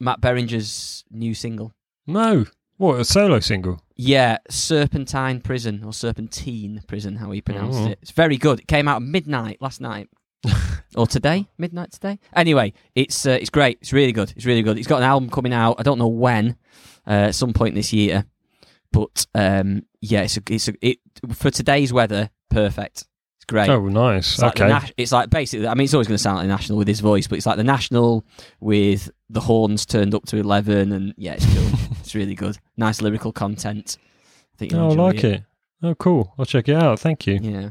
[0.00, 1.72] Matt Berninger's new single?
[2.04, 2.46] No.
[2.78, 3.80] What a solo single.
[3.94, 7.86] Yeah, Serpentine Prison or Serpentine Prison, how he pronounced Oh.
[7.90, 8.00] it.
[8.02, 8.58] It's very good.
[8.58, 10.08] It came out at midnight last night.
[10.96, 12.18] or today, midnight today.
[12.34, 13.78] Anyway, it's uh, it's great.
[13.80, 14.32] It's really good.
[14.34, 14.76] It's really good.
[14.76, 15.76] He's got an album coming out.
[15.78, 16.56] I don't know when,
[17.06, 18.26] uh, at some point this year,
[18.94, 20.98] but um, yeah, it's a, it's a, it
[21.32, 23.06] for today's weather, perfect.
[23.38, 23.68] It's great.
[23.68, 24.34] Oh, nice.
[24.34, 24.68] It's like, okay.
[24.68, 26.86] nas- it's like basically, I mean, it's always going to sound like the National with
[26.86, 28.24] his voice, but it's like the National
[28.60, 30.92] with the horns turned up to 11.
[30.92, 31.78] And yeah, it's cool.
[32.00, 32.56] it's really good.
[32.76, 33.98] Nice lyrical content.
[34.54, 35.42] I think you'll oh, I like it.
[35.82, 36.32] Oh, cool.
[36.38, 37.00] I'll check it out.
[37.00, 37.40] Thank you.
[37.42, 37.70] Yeah.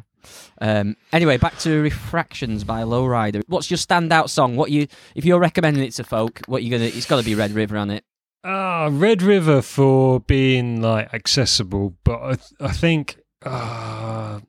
[0.60, 3.44] Um, anyway, back to Refractions by Lowrider.
[3.48, 4.58] What's your standout song?
[4.58, 6.86] What you, if you're recommending it to folk, what you gonna?
[6.86, 8.04] It's got to be Red River on it.
[8.44, 14.40] Ah, Red River for being like accessible, but I, th- I think uh,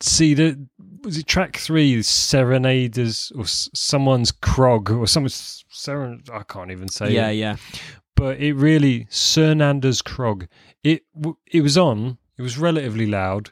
[0.00, 0.66] see the
[1.04, 6.88] was it track three Serenaders or s- someone's Krog or some Seren I can't even
[6.88, 7.34] say yeah, it.
[7.34, 7.56] yeah,
[8.16, 10.48] but it really Sernander's Krog.
[10.82, 12.18] It w- it was on.
[12.36, 13.50] It was relatively loud,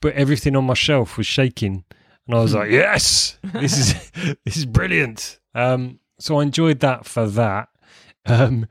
[0.00, 1.84] but everything on my shelf was shaking,
[2.26, 4.10] and I was like, "Yes, this is
[4.46, 7.68] this is brilliant." Um, so I enjoyed that for that.
[8.26, 8.66] Um,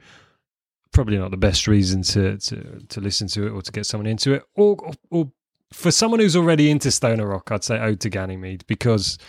[0.98, 2.56] probably not the best reason to, to
[2.90, 5.32] to listen to it or to get someone into it, or or, or
[5.72, 9.20] for someone who's already into stoner rock, I'd say Ode to Ganymede because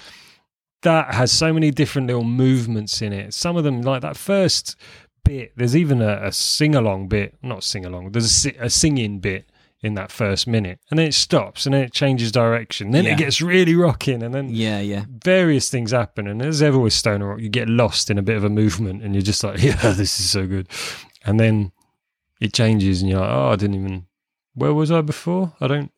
[0.82, 3.34] that has so many different little movements in it.
[3.34, 4.76] Some of them, like that first
[5.24, 9.18] bit, there's even a, a sing along bit, not sing along, there's a, a singing
[9.20, 9.50] bit
[9.82, 13.12] in that first minute, and then it stops, and then it changes direction, then Yeah.
[13.12, 15.04] it gets really rocking, and then yeah, yeah.
[15.24, 16.26] various things happen.
[16.26, 19.02] And as ever with stoner rock, you get lost in a bit of a movement,
[19.04, 20.68] and you're just like, yeah, this is so good,
[21.24, 21.72] and then
[22.40, 24.06] it changes, and you're like, oh, I didn't even.
[24.54, 25.54] Where was I before?
[25.60, 25.92] I don't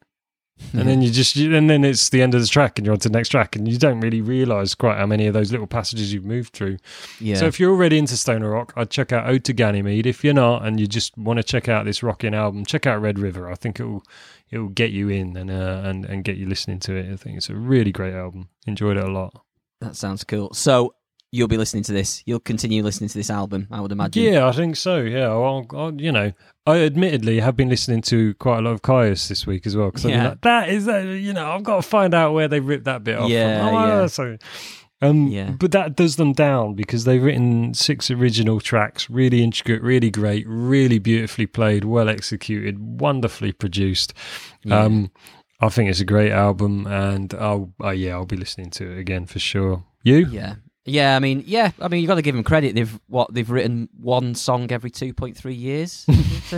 [0.73, 2.93] and then you just you, and then it's the end of the track and you're
[2.93, 5.51] on to the next track and you don't really realize quite how many of those
[5.51, 6.77] little passages you've moved through
[7.19, 7.37] yeah.
[7.37, 10.35] so if you're already into stoner rock i'd check out ode to ganymede if you're
[10.35, 13.51] not and you just want to check out this rocking album check out red river
[13.51, 14.03] i think it'll
[14.51, 17.37] it'll get you in and uh, and and get you listening to it i think
[17.37, 19.45] it's a really great album enjoyed it a lot
[19.81, 20.53] that sounds cool.
[20.53, 20.95] So
[21.33, 22.23] you'll be listening to this.
[22.27, 24.23] You'll continue listening to this album, I would imagine.
[24.33, 26.33] yeah i think so yeah I'll, I'll, you know
[26.67, 29.87] i admittedly have been listening to quite a lot of Kyuss this week as well
[29.91, 30.29] because Yeah.
[30.31, 33.05] like, that is uh, you know i've got to find out where they ripped that
[33.05, 33.75] bit off Yeah, from.
[33.75, 34.07] Oh, yeah.
[34.07, 34.37] so
[35.03, 35.53] Um, Yeah.
[35.59, 40.45] But that does them down because they've written six original tracks, really intricate, really great,
[40.47, 44.13] really beautifully played, well executed, wonderfully produced.
[44.63, 44.79] Yeah.
[44.83, 45.11] Um,
[45.63, 48.99] I think it's a great album, and I'll, uh, yeah, I'll be listening to it
[48.99, 49.85] again for sure.
[50.03, 50.27] You?
[50.31, 50.57] Yeah.
[50.87, 52.75] Yeah, I mean, yeah, I mean, you've got to give them credit.
[52.75, 56.07] They've what they've written one song every two point three years.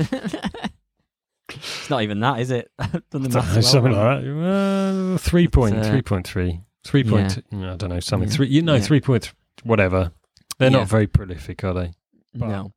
[1.49, 2.71] it's not even that, is it?
[3.11, 3.63] Done the maths well.
[3.63, 5.15] something like that.
[5.15, 7.39] Uh, three point, uh, three point three, three point.
[7.53, 8.29] I don't know something.
[8.29, 8.35] Yeah.
[8.37, 8.81] Three, you know, Yeah.
[8.81, 10.13] three point, th- whatever.
[10.59, 10.79] They're Yeah.
[10.79, 11.93] not very prolific, are they?
[12.35, 12.73] No.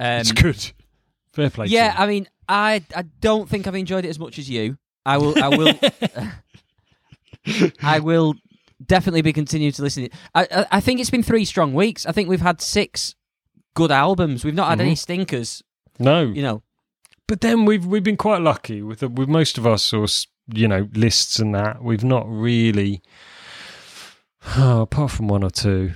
[0.00, 0.72] it's Um, good.
[1.32, 1.66] Fair play.
[1.68, 1.94] yeah.
[1.96, 4.76] I mean, I I don't think I've enjoyed it as much as you.
[5.06, 5.42] I will.
[5.42, 5.72] I will.
[7.82, 8.34] I will
[8.84, 10.08] definitely be continuing to listen.
[10.34, 12.06] I, I I think it's been three strong weeks.
[12.06, 13.14] I think we've had six
[13.74, 14.44] good albums.
[14.44, 14.98] We've not had any Mhm.
[14.98, 15.62] stinkers.
[15.98, 16.62] no, You know.
[17.26, 20.66] But then we've we've been quite lucky with the, with most of our source, you
[20.66, 21.82] know, lists and that.
[21.82, 23.02] We've not really,
[24.56, 25.92] oh, apart from one or two,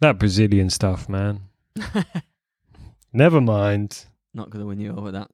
[0.00, 1.40] that Brazilian stuff, man.
[3.14, 4.04] Never mind.
[4.34, 5.30] Not going to win you over that.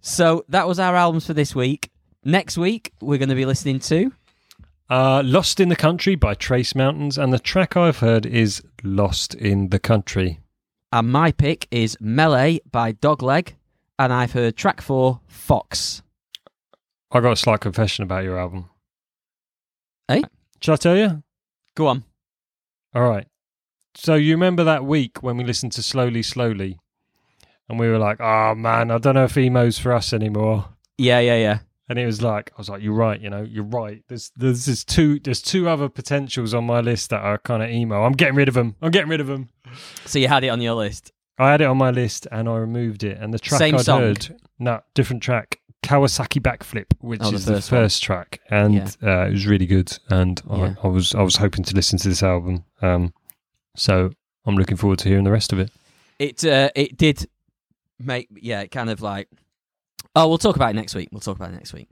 [0.00, 1.90] So that was our albums for this week.
[2.26, 4.10] Next week, we're going to be listening to.
[4.90, 9.36] Uh, Lost in the Country by Trace Mountains, and the track I've heard is Lost
[9.36, 10.40] in the Country.
[10.90, 13.52] And my pick is Melee by Dogleg.
[13.96, 16.02] And I've heard track four, Fox.
[17.12, 18.70] I got a slight confession about your album.
[20.08, 20.22] Eh?
[20.60, 21.22] Shall I tell you?
[21.76, 22.02] Go on.
[22.92, 23.28] All right.
[23.94, 26.80] So you remember that week when we listened to Slowly Slowly,
[27.68, 31.20] and we were like, "Oh man, I don't know if emo's for us anymore." Yeah,
[31.20, 31.58] yeah, yeah.
[31.88, 33.20] And it was like, I was like, "You're right.
[33.20, 34.02] You know, you're right.
[34.08, 37.70] There's there's, there's two there's two other potentials on my list that are kind of
[37.70, 38.02] emo.
[38.04, 38.74] I'm getting rid of them.
[38.82, 39.48] I'm getting rid of them.
[40.04, 41.12] So you had it on your list.
[41.38, 43.18] I had it on my list and I removed it.
[43.20, 44.00] And the track Same I'd song?
[44.00, 45.60] heard, no, different track.
[45.82, 48.16] Kawasaki Backflip, which Oh, the is the first one.
[48.16, 48.88] track, and Yeah.
[49.02, 49.96] uh, it was really good.
[50.10, 50.74] And Yeah.
[50.82, 52.64] I, I was I was hoping to listen to this album.
[52.82, 53.12] Um,
[53.76, 54.10] so
[54.44, 55.70] I'm looking forward to hearing the rest of it.
[56.18, 57.28] It uh, it did
[58.00, 59.28] make yeah, it kind of like
[60.18, 61.10] Oh, we'll talk about it next week.
[61.12, 61.88] We'll talk about it next week.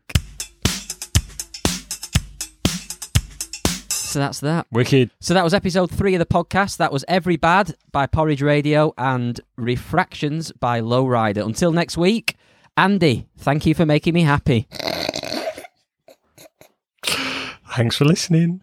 [3.91, 4.67] So that's that.
[4.73, 5.11] Wicked.
[5.21, 6.79] So that was episode three of the podcast.
[6.79, 11.45] That was Every Bad by Porridge Radio and Refractions by Lowrider.
[11.45, 12.37] Until next week,
[12.79, 14.69] Andy, thank you for making me happy.
[17.77, 18.63] Thanks for listening.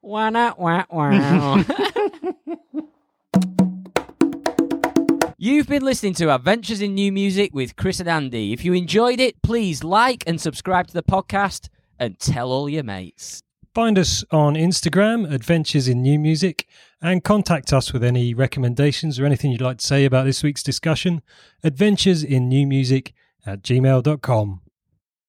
[0.00, 1.62] Wah, nah, wah, wah.
[5.44, 8.52] You've been listening to Adventures in New Music with Chris and Andy.
[8.52, 11.68] If you enjoyed it, please like and subscribe to the podcast
[11.98, 13.42] and tell all your mates.
[13.74, 16.68] Find us on Instagram, Adventures in New Music,
[17.00, 20.62] and contact us with any recommendations or anything you'd like to say about this week's
[20.62, 21.22] discussion.
[21.64, 23.12] Adventures in New Music
[23.44, 24.60] at gmail.com.